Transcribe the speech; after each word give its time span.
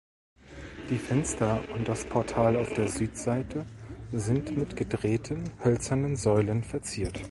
Die 0.89 0.97
Fenster 0.97 1.61
und 1.75 1.87
das 1.87 2.05
Portal 2.05 2.55
auf 2.55 2.73
der 2.73 2.87
Südseite 2.87 3.67
sind 4.11 4.57
mit 4.57 4.75
gedrehten 4.75 5.43
hölzernen 5.63 6.15
Säulen 6.15 6.63
verziert. 6.63 7.19